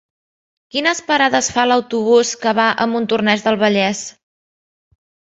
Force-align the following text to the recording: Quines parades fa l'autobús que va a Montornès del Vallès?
Quines 0.75 1.01
parades 1.09 1.49
fa 1.57 1.65
l'autobús 1.71 2.31
que 2.45 2.53
va 2.59 2.65
a 2.85 2.87
Montornès 2.93 3.45
del 3.49 3.59
Vallès? 3.65 4.01